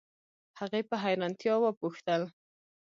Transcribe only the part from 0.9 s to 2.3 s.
حیرانتیا وپوښتل